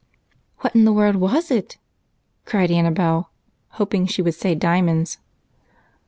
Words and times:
"What 0.61 0.73
in 0.73 0.83
the 0.85 0.91
world 0.91 1.17
was 1.17 1.51
it?" 1.51 1.77
cried 2.45 2.71
Annabel, 2.71 3.29
hoping 3.77 4.07
she 4.07 4.23
would 4.23 4.33
say 4.33 4.55
diamonds. 4.55 5.19